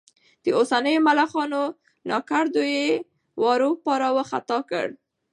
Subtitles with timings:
[0.43, 1.63] د اوسنيو ملخانو
[2.09, 2.87] ناکردو یې
[3.43, 4.87] واروپار ختا کړ.